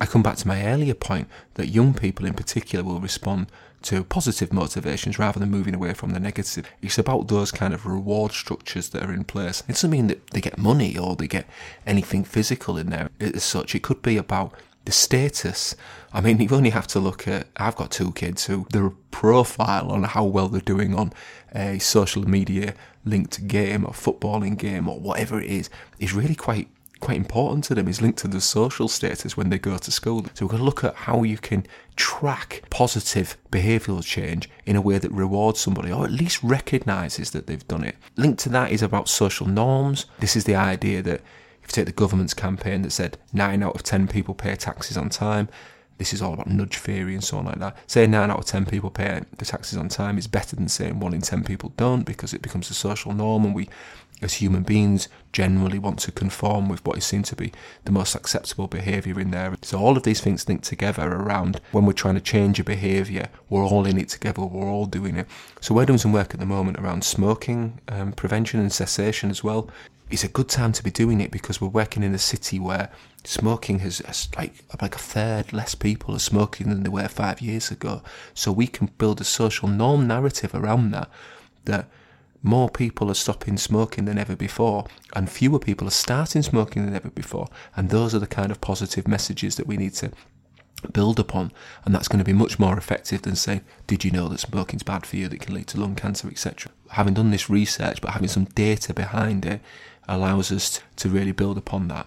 I 0.00 0.06
come 0.06 0.22
back 0.22 0.36
to 0.38 0.48
my 0.48 0.66
earlier 0.66 0.94
point 0.94 1.28
that 1.54 1.68
young 1.68 1.94
people 1.94 2.26
in 2.26 2.34
particular 2.34 2.84
will 2.84 3.00
respond 3.00 3.50
to 3.82 4.04
positive 4.04 4.52
motivations 4.52 5.18
rather 5.18 5.38
than 5.38 5.50
moving 5.50 5.74
away 5.74 5.94
from 5.94 6.10
the 6.10 6.20
negative. 6.20 6.66
It's 6.82 6.98
about 6.98 7.28
those 7.28 7.52
kind 7.52 7.74
of 7.74 7.86
reward 7.86 8.32
structures 8.32 8.88
that 8.90 9.04
are 9.04 9.12
in 9.12 9.24
place. 9.24 9.62
It 9.68 9.72
doesn't 9.72 9.90
mean 9.90 10.08
that 10.08 10.26
they 10.30 10.40
get 10.40 10.58
money 10.58 10.96
or 10.96 11.16
they 11.16 11.28
get 11.28 11.46
anything 11.86 12.24
physical 12.24 12.76
in 12.78 12.90
there 12.90 13.10
as 13.20 13.44
such. 13.44 13.74
It 13.74 13.82
could 13.82 14.02
be 14.02 14.16
about 14.16 14.52
the 14.84 14.92
status. 14.92 15.74
I 16.12 16.20
mean, 16.20 16.40
you 16.40 16.48
only 16.50 16.70
have 16.70 16.86
to 16.88 17.00
look 17.00 17.28
at. 17.28 17.48
I've 17.56 17.76
got 17.76 17.90
two 17.90 18.12
kids 18.12 18.46
who 18.46 18.66
their 18.70 18.90
profile 19.10 19.90
on 19.90 20.04
how 20.04 20.24
well 20.24 20.48
they're 20.48 20.60
doing 20.60 20.94
on 20.94 21.12
a 21.54 21.78
social 21.78 22.28
media 22.28 22.74
linked 23.04 23.46
game 23.46 23.84
or 23.84 23.92
footballing 23.92 24.56
game 24.56 24.88
or 24.88 24.98
whatever 24.98 25.40
it 25.40 25.50
is 25.50 25.70
is 25.98 26.12
really 26.12 26.34
quite 26.34 26.68
quite 27.00 27.16
important 27.16 27.64
to 27.64 27.74
them 27.74 27.88
is 27.88 28.00
linked 28.00 28.18
to 28.20 28.28
the 28.28 28.40
social 28.40 28.88
status 28.88 29.36
when 29.36 29.50
they 29.50 29.58
go 29.58 29.76
to 29.76 29.90
school. 29.90 30.24
So 30.34 30.46
we're 30.46 30.50
going 30.50 30.60
to 30.60 30.64
look 30.64 30.84
at 30.84 30.94
how 30.94 31.22
you 31.22 31.38
can 31.38 31.66
track 31.94 32.62
positive 32.70 33.36
behavioural 33.50 34.04
change 34.04 34.48
in 34.64 34.76
a 34.76 34.80
way 34.80 34.98
that 34.98 35.12
rewards 35.12 35.60
somebody 35.60 35.92
or 35.92 36.04
at 36.04 36.10
least 36.10 36.42
recognises 36.42 37.30
that 37.30 37.46
they've 37.46 37.66
done 37.68 37.84
it. 37.84 37.96
Linked 38.16 38.40
to 38.40 38.48
that 38.50 38.72
is 38.72 38.82
about 38.82 39.08
social 39.08 39.46
norms. 39.46 40.06
This 40.18 40.36
is 40.36 40.44
the 40.44 40.56
idea 40.56 41.02
that 41.02 41.20
if 41.62 41.70
you 41.70 41.72
take 41.72 41.86
the 41.86 41.92
government's 41.92 42.34
campaign 42.34 42.82
that 42.82 42.92
said 42.92 43.18
nine 43.32 43.62
out 43.62 43.74
of 43.74 43.82
ten 43.82 44.06
people 44.06 44.34
pay 44.34 44.54
taxes 44.54 44.96
on 44.96 45.08
time, 45.08 45.48
this 45.98 46.12
is 46.12 46.22
all 46.22 46.34
about 46.34 46.48
nudge 46.48 46.76
theory 46.76 47.14
and 47.14 47.24
so 47.24 47.38
on 47.38 47.46
like 47.46 47.58
that. 47.58 47.76
Saying 47.86 48.10
nine 48.10 48.30
out 48.30 48.38
of 48.38 48.44
ten 48.46 48.66
people 48.66 48.90
pay 48.90 49.20
the 49.38 49.44
taxes 49.44 49.78
on 49.78 49.88
time 49.88 50.18
is 50.18 50.26
better 50.26 50.56
than 50.56 50.68
saying 50.68 51.00
one 51.00 51.14
in 51.14 51.22
ten 51.22 51.44
people 51.44 51.72
don't 51.76 52.04
because 52.04 52.34
it 52.34 52.42
becomes 52.42 52.70
a 52.70 52.74
social 52.74 53.12
norm 53.12 53.44
and 53.44 53.54
we 53.54 53.68
as 54.22 54.34
human 54.34 54.62
beings 54.62 55.08
generally 55.32 55.78
want 55.78 55.98
to 55.98 56.12
conform 56.12 56.68
with 56.68 56.84
what 56.86 56.96
is 56.96 57.04
seen 57.04 57.22
to 57.22 57.36
be 57.36 57.52
the 57.84 57.92
most 57.92 58.14
acceptable 58.14 58.66
behaviour 58.66 59.20
in 59.20 59.30
there. 59.30 59.54
So 59.62 59.78
all 59.78 59.96
of 59.96 60.04
these 60.04 60.20
things 60.20 60.48
link 60.48 60.62
together 60.62 61.06
around 61.06 61.60
when 61.72 61.84
we're 61.84 61.92
trying 61.92 62.14
to 62.14 62.20
change 62.20 62.58
a 62.58 62.64
behaviour, 62.64 63.28
we're 63.50 63.66
all 63.66 63.84
in 63.86 63.98
it 63.98 64.08
together, 64.08 64.42
we're 64.42 64.70
all 64.70 64.86
doing 64.86 65.16
it. 65.16 65.26
So 65.60 65.74
we're 65.74 65.84
doing 65.84 65.98
some 65.98 66.12
work 66.12 66.32
at 66.32 66.40
the 66.40 66.46
moment 66.46 66.78
around 66.78 67.04
smoking 67.04 67.80
um, 67.88 68.12
prevention 68.12 68.60
and 68.60 68.72
cessation 68.72 69.30
as 69.30 69.44
well. 69.44 69.68
It's 70.08 70.24
a 70.24 70.28
good 70.28 70.48
time 70.48 70.72
to 70.72 70.84
be 70.84 70.90
doing 70.90 71.20
it 71.20 71.32
because 71.32 71.60
we're 71.60 71.68
working 71.68 72.04
in 72.04 72.14
a 72.14 72.18
city 72.18 72.60
where 72.60 72.90
smoking 73.24 73.80
has, 73.80 73.98
has 73.98 74.28
like 74.36 74.64
like 74.80 74.94
a 74.94 74.98
third 74.98 75.52
less 75.52 75.74
people 75.74 76.14
are 76.14 76.20
smoking 76.20 76.68
than 76.68 76.84
they 76.84 76.88
were 76.88 77.08
five 77.08 77.40
years 77.40 77.72
ago. 77.72 78.02
So 78.32 78.52
we 78.52 78.68
can 78.68 78.90
build 78.98 79.20
a 79.20 79.24
social 79.24 79.68
norm 79.68 80.06
narrative 80.06 80.54
around 80.54 80.92
that 80.92 81.10
that 81.64 81.88
more 82.42 82.70
people 82.70 83.10
are 83.10 83.14
stopping 83.14 83.56
smoking 83.56 84.04
than 84.04 84.18
ever 84.18 84.36
before, 84.36 84.86
and 85.14 85.28
fewer 85.28 85.58
people 85.58 85.88
are 85.88 86.02
starting 86.04 86.42
smoking 86.42 86.84
than 86.84 86.94
ever 86.94 87.10
before. 87.10 87.48
And 87.74 87.90
those 87.90 88.14
are 88.14 88.20
the 88.20 88.26
kind 88.28 88.52
of 88.52 88.60
positive 88.60 89.08
messages 89.08 89.56
that 89.56 89.66
we 89.66 89.76
need 89.76 89.94
to 89.94 90.12
build 90.92 91.18
upon, 91.18 91.50
and 91.84 91.92
that's 91.92 92.06
going 92.06 92.18
to 92.18 92.24
be 92.24 92.32
much 92.32 92.58
more 92.58 92.78
effective 92.78 93.22
than 93.22 93.34
saying, 93.34 93.62
"Did 93.88 94.04
you 94.04 94.12
know 94.12 94.28
that 94.28 94.38
smoking's 94.38 94.84
bad 94.84 95.04
for 95.04 95.16
you? 95.16 95.26
That 95.26 95.40
can 95.40 95.54
lead 95.54 95.66
to 95.68 95.80
lung 95.80 95.96
cancer, 95.96 96.28
etc." 96.28 96.70
Having 96.90 97.14
done 97.14 97.30
this 97.30 97.50
research, 97.50 98.00
but 98.00 98.12
having 98.12 98.28
some 98.28 98.44
data 98.44 98.94
behind 98.94 99.44
it, 99.44 99.60
allows 100.08 100.52
us 100.52 100.80
to 100.96 101.08
really 101.08 101.32
build 101.32 101.58
upon 101.58 101.88
that. 101.88 102.06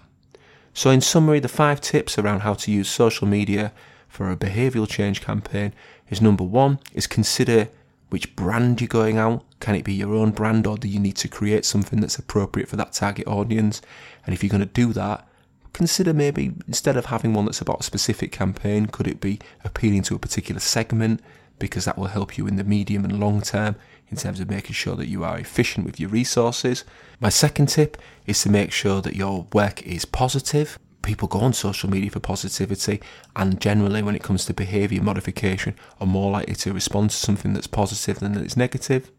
So, 0.72 0.90
in 0.90 1.00
summary, 1.00 1.40
the 1.40 1.48
five 1.48 1.80
tips 1.80 2.18
around 2.18 2.40
how 2.40 2.54
to 2.54 2.70
use 2.70 2.88
social 2.88 3.26
media 3.26 3.72
for 4.08 4.30
a 4.30 4.36
behavioural 4.36 4.88
change 4.88 5.20
campaign 5.20 5.72
is 6.08 6.20
number 6.20 6.44
one 6.44 6.78
is 6.94 7.06
consider 7.06 7.68
which 8.10 8.34
brand 8.36 8.80
you're 8.80 8.88
going 8.88 9.18
out. 9.18 9.44
Can 9.60 9.74
it 9.74 9.84
be 9.84 9.94
your 9.94 10.14
own 10.14 10.30
brand 10.32 10.66
or 10.66 10.76
do 10.76 10.88
you 10.88 10.98
need 10.98 11.16
to 11.16 11.28
create 11.28 11.64
something 11.64 12.00
that's 12.00 12.18
appropriate 12.18 12.68
for 12.68 12.76
that 12.76 12.92
target 12.92 13.26
audience? 13.26 13.80
And 14.26 14.34
if 14.34 14.42
you're 14.42 14.50
going 14.50 14.60
to 14.60 14.66
do 14.66 14.92
that, 14.92 15.26
consider 15.72 16.12
maybe 16.12 16.52
instead 16.66 16.96
of 16.96 17.06
having 17.06 17.32
one 17.32 17.44
that's 17.44 17.60
about 17.60 17.80
a 17.80 17.84
specific 17.84 18.32
campaign, 18.32 18.86
could 18.86 19.06
it 19.06 19.20
be 19.20 19.38
appealing 19.64 20.02
to 20.02 20.16
a 20.16 20.18
particular 20.18 20.60
segment? 20.60 21.20
Because 21.60 21.84
that 21.84 21.96
will 21.96 22.08
help 22.08 22.36
you 22.36 22.48
in 22.48 22.56
the 22.56 22.64
medium 22.64 23.04
and 23.04 23.20
long 23.20 23.40
term 23.40 23.76
in 24.08 24.16
terms 24.16 24.40
of 24.40 24.50
making 24.50 24.74
sure 24.74 24.96
that 24.96 25.06
you 25.06 25.22
are 25.22 25.38
efficient 25.38 25.86
with 25.86 26.00
your 26.00 26.10
resources. 26.10 26.84
My 27.20 27.28
second 27.28 27.66
tip 27.66 27.96
is 28.26 28.42
to 28.42 28.50
make 28.50 28.72
sure 28.72 29.00
that 29.02 29.14
your 29.14 29.46
work 29.52 29.80
is 29.84 30.04
positive 30.04 30.78
people 31.02 31.28
go 31.28 31.40
on 31.40 31.52
social 31.52 31.88
media 31.88 32.10
for 32.10 32.20
positivity 32.20 33.00
and 33.36 33.60
generally 33.60 34.02
when 34.02 34.14
it 34.14 34.22
comes 34.22 34.44
to 34.44 34.54
behaviour 34.54 35.02
modification 35.02 35.74
are 36.00 36.06
more 36.06 36.30
likely 36.30 36.54
to 36.54 36.72
respond 36.72 37.10
to 37.10 37.16
something 37.16 37.54
that's 37.54 37.66
positive 37.66 38.18
than 38.20 38.34
that's 38.34 38.56
negative. 38.56 39.10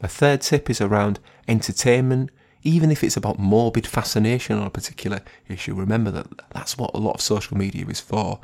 My 0.00 0.08
third 0.08 0.42
tip 0.42 0.70
is 0.70 0.80
around 0.80 1.18
entertainment. 1.48 2.30
Even 2.62 2.90
if 2.90 3.02
it's 3.02 3.16
about 3.16 3.38
morbid 3.38 3.86
fascination 3.86 4.58
on 4.58 4.66
a 4.66 4.70
particular 4.70 5.20
issue, 5.48 5.74
remember 5.74 6.10
that 6.10 6.26
that's 6.50 6.76
what 6.76 6.94
a 6.94 6.98
lot 6.98 7.14
of 7.14 7.20
social 7.20 7.56
media 7.56 7.86
is 7.86 8.00
for. 8.00 8.40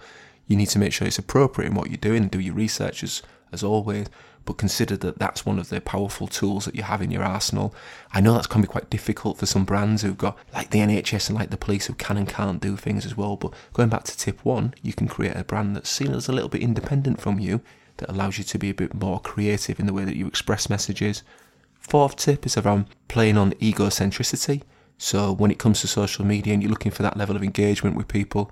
You 0.46 0.56
need 0.56 0.68
to 0.70 0.78
make 0.78 0.92
sure 0.92 1.06
it's 1.06 1.18
appropriate 1.18 1.68
in 1.68 1.74
what 1.74 1.90
you're 1.90 1.96
doing, 1.96 2.22
and 2.22 2.30
do 2.30 2.40
your 2.40 2.54
research 2.54 3.02
as, 3.02 3.22
as 3.52 3.62
always, 3.62 4.08
but 4.44 4.58
consider 4.58 4.96
that 4.98 5.18
that's 5.18 5.46
one 5.46 5.58
of 5.58 5.70
the 5.70 5.80
powerful 5.80 6.26
tools 6.26 6.66
that 6.66 6.74
you 6.74 6.82
have 6.82 7.00
in 7.00 7.10
your 7.10 7.22
arsenal. 7.22 7.74
I 8.12 8.20
know 8.20 8.34
that's 8.34 8.46
can 8.46 8.60
be 8.60 8.66
quite 8.66 8.90
difficult 8.90 9.38
for 9.38 9.46
some 9.46 9.64
brands 9.64 10.02
who've 10.02 10.18
got, 10.18 10.36
like 10.52 10.70
the 10.70 10.80
NHS 10.80 11.28
and 11.28 11.38
like 11.38 11.50
the 11.50 11.56
police, 11.56 11.86
who 11.86 11.94
can 11.94 12.16
and 12.16 12.28
can't 12.28 12.60
do 12.60 12.76
things 12.76 13.06
as 13.06 13.16
well. 13.16 13.36
But 13.36 13.54
going 13.72 13.88
back 13.88 14.04
to 14.04 14.16
tip 14.16 14.44
one, 14.44 14.74
you 14.82 14.92
can 14.92 15.08
create 15.08 15.36
a 15.36 15.44
brand 15.44 15.74
that's 15.74 15.90
seen 15.90 16.12
as 16.12 16.28
a 16.28 16.32
little 16.32 16.50
bit 16.50 16.62
independent 16.62 17.20
from 17.20 17.38
you, 17.38 17.62
that 17.98 18.10
allows 18.10 18.38
you 18.38 18.44
to 18.44 18.58
be 18.58 18.70
a 18.70 18.74
bit 18.74 18.92
more 18.94 19.20
creative 19.20 19.78
in 19.78 19.86
the 19.86 19.92
way 19.92 20.04
that 20.04 20.16
you 20.16 20.26
express 20.26 20.68
messages. 20.68 21.22
Fourth 21.78 22.16
tip 22.16 22.44
is 22.44 22.56
around 22.56 22.86
playing 23.08 23.36
on 23.36 23.52
egocentricity. 23.52 24.62
So 24.98 25.32
when 25.32 25.50
it 25.50 25.58
comes 25.58 25.80
to 25.80 25.88
social 25.88 26.24
media 26.24 26.54
and 26.54 26.62
you're 26.62 26.70
looking 26.70 26.92
for 26.92 27.02
that 27.02 27.16
level 27.16 27.36
of 27.36 27.42
engagement 27.42 27.96
with 27.96 28.08
people, 28.08 28.50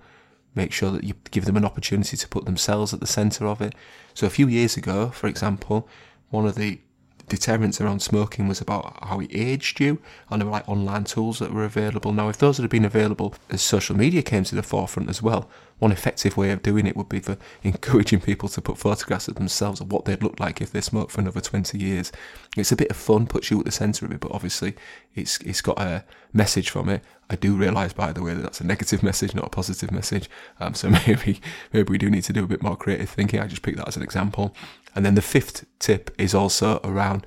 make 0.55 0.73
sure 0.73 0.91
that 0.91 1.05
you 1.05 1.15
give 1.31 1.45
them 1.45 1.57
an 1.57 1.65
opportunity 1.65 2.17
to 2.17 2.29
put 2.29 2.45
themselves 2.45 2.93
at 2.93 3.01
the 3.01 3.07
centre 3.07 3.47
of 3.47 3.61
it. 3.61 3.75
So 4.15 4.27
a 4.27 4.31
few 4.31 4.49
years 4.49 4.77
ago, 4.77 5.09
for 5.09 5.27
example, 5.27 5.89
one 6.31 6.47
of 6.47 6.55
the 6.55 6.81
deterrents 7.29 7.81
around 7.81 8.01
smoking 8.01 8.49
was 8.49 8.61
about 8.61 8.99
how 9.03 9.21
it 9.21 9.31
aged 9.33 9.81
you, 9.81 9.99
and 10.31 10.41
there 10.41 10.47
were 10.47 10.53
like 10.53 10.69
online 10.69 11.05
tools 11.05 11.39
that 11.39 11.53
were 11.53 11.65
available. 11.65 12.13
Now, 12.13 12.29
if 12.29 12.39
those 12.39 12.59
had 12.59 12.69
been 12.71 12.85
available 12.85 13.35
as 13.51 13.63
social 13.63 13.97
media 13.97 14.23
came 14.23 14.45
to 14.45 14.55
the 14.55 14.63
forefront 14.63 15.09
as 15.09 15.23
well, 15.23 15.49
one 15.79 15.91
effective 15.91 16.37
way 16.37 16.53
of 16.53 16.63
doing 16.63 16.87
it 16.87 16.97
would 16.97 17.09
be 17.09 17.19
for 17.19 17.37
encouraging 17.65 18.21
people 18.21 18.49
to 18.49 18.61
put 18.61 18.79
photographs 18.79 19.27
of 19.27 19.35
themselves 19.35 19.81
of 19.81 19.91
what 19.91 20.05
they'd 20.05 20.23
look 20.23 20.39
like 20.39 20.61
if 20.61 20.71
they 20.71 20.81
smoked 20.81 21.11
for 21.11 21.21
another 21.21 21.41
20 21.41 21.77
years. 21.77 22.13
It's 22.57 22.71
a 22.71 22.77
bit 22.77 22.91
of 22.91 22.97
fun, 22.97 23.27
puts 23.27 23.51
you 23.51 23.59
at 23.59 23.65
the 23.65 23.73
centre 23.73 24.07
of 24.07 24.13
it, 24.13 24.21
but 24.21 24.31
obviously 24.31 24.75
it's 25.15 25.39
it's 25.41 25.61
got 25.61 25.81
a 25.81 26.05
message 26.33 26.71
from 26.71 26.89
it. 26.89 27.03
I 27.29 27.37
do 27.37 27.57
realise, 27.57 27.93
by 27.95 28.13
the 28.13 28.23
way, 28.23 28.35
that 28.35 28.43
that's 28.43 28.61
a 28.61 28.67
negative 28.67 29.03
message, 29.11 29.35
not 29.35 29.47
a 29.47 29.51
positive 29.51 29.91
message. 29.91 30.31
Um, 30.61 30.75
so 30.75 30.89
maybe 31.07 31.41
maybe 31.73 31.91
we 31.91 31.99
do 31.99 32.11
need 32.11 32.25
to 32.25 32.33
do 32.33 32.45
a 32.45 32.49
bit 32.49 32.63
more 32.63 32.77
creative 32.77 33.11
thinking. 33.11 33.41
I 33.41 33.47
just 33.47 33.63
picked 33.63 33.79
that 33.79 33.89
as 33.89 33.97
an 33.97 34.03
example. 34.03 34.55
And 34.95 35.05
then 35.05 35.15
the 35.15 35.23
fifth 35.23 35.65
tip 35.79 36.11
is 36.19 36.35
also 36.35 36.81
around 36.85 37.27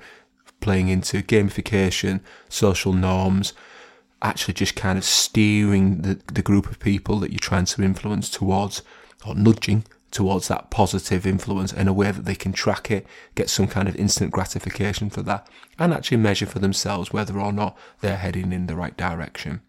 playing 0.60 0.88
into 0.88 1.22
gamification, 1.22 2.20
social 2.48 2.92
norms, 2.92 3.52
actually 4.22 4.54
just 4.54 4.74
kind 4.76 4.98
of 4.98 5.04
steering 5.04 6.02
the, 6.02 6.20
the 6.32 6.42
group 6.42 6.70
of 6.70 6.78
people 6.78 7.18
that 7.20 7.30
you're 7.30 7.38
trying 7.38 7.66
to 7.66 7.82
influence 7.82 8.30
towards 8.30 8.82
or 9.26 9.34
nudging 9.34 9.84
towards 10.10 10.48
that 10.48 10.70
positive 10.70 11.26
influence 11.26 11.72
in 11.72 11.88
a 11.88 11.92
way 11.92 12.10
that 12.10 12.24
they 12.24 12.34
can 12.34 12.52
track 12.52 12.90
it, 12.90 13.06
get 13.34 13.50
some 13.50 13.66
kind 13.66 13.88
of 13.88 13.96
instant 13.96 14.30
gratification 14.30 15.10
for 15.10 15.20
that, 15.22 15.46
and 15.78 15.92
actually 15.92 16.16
measure 16.16 16.46
for 16.46 16.58
themselves 16.58 17.12
whether 17.12 17.38
or 17.38 17.52
not 17.52 17.76
they're 18.00 18.16
heading 18.16 18.52
in 18.52 18.66
the 18.66 18.76
right 18.76 18.96
direction. 18.96 19.60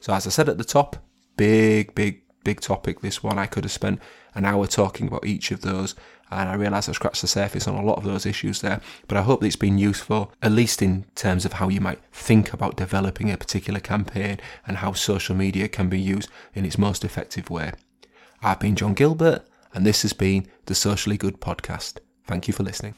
So, 0.00 0.12
as 0.12 0.26
I 0.26 0.30
said 0.30 0.48
at 0.48 0.58
the 0.58 0.64
top, 0.64 0.96
big, 1.36 1.94
big, 1.94 2.22
big 2.44 2.60
topic 2.60 3.00
this 3.00 3.22
one. 3.22 3.38
I 3.38 3.46
could 3.46 3.64
have 3.64 3.72
spent 3.72 4.00
an 4.34 4.44
hour 4.44 4.66
talking 4.66 5.08
about 5.08 5.26
each 5.26 5.50
of 5.50 5.62
those, 5.62 5.94
and 6.30 6.48
I 6.48 6.54
realise 6.54 6.88
I've 6.88 6.94
scratched 6.94 7.22
the 7.22 7.28
surface 7.28 7.66
on 7.66 7.74
a 7.74 7.84
lot 7.84 7.98
of 7.98 8.04
those 8.04 8.26
issues 8.26 8.60
there. 8.60 8.80
But 9.06 9.16
I 9.16 9.22
hope 9.22 9.40
that 9.40 9.46
it's 9.46 9.56
been 9.56 9.78
useful, 9.78 10.32
at 10.42 10.52
least 10.52 10.82
in 10.82 11.04
terms 11.14 11.44
of 11.44 11.54
how 11.54 11.68
you 11.68 11.80
might 11.80 12.00
think 12.12 12.52
about 12.52 12.76
developing 12.76 13.30
a 13.30 13.36
particular 13.36 13.80
campaign 13.80 14.38
and 14.66 14.78
how 14.78 14.92
social 14.92 15.34
media 15.34 15.68
can 15.68 15.88
be 15.88 16.00
used 16.00 16.28
in 16.54 16.64
its 16.64 16.78
most 16.78 17.04
effective 17.04 17.50
way. 17.50 17.72
I've 18.42 18.60
been 18.60 18.76
John 18.76 18.94
Gilbert, 18.94 19.46
and 19.74 19.86
this 19.86 20.02
has 20.02 20.12
been 20.12 20.46
the 20.66 20.74
Socially 20.74 21.16
Good 21.16 21.40
Podcast. 21.40 21.98
Thank 22.26 22.46
you 22.46 22.54
for 22.54 22.62
listening. 22.62 22.94